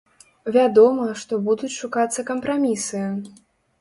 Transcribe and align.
Вядома, 0.55 1.05
што 1.23 1.39
будуць 1.49 1.71
шукацца 1.81 2.27
кампрамісы. 2.31 3.07